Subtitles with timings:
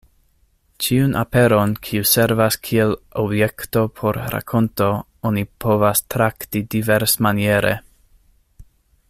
[0.85, 2.93] Ĉiun aperon, kiu servas kiel
[3.25, 4.89] objekto por rakonto,
[5.31, 7.77] oni povas trakti diversmaniere.